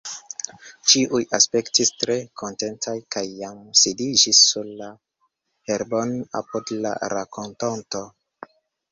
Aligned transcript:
Ĉiuj 0.91 1.19
aspektis 1.37 1.89
tre 2.03 2.15
kontentaj 2.41 2.95
kaj 3.15 3.23
jam 3.41 3.59
sidiĝis 3.81 4.39
sur 4.53 4.71
la 4.79 4.87
herbon 5.71 6.15
apud 6.41 6.73
la 6.87 6.95
rakontonto. 7.15 8.03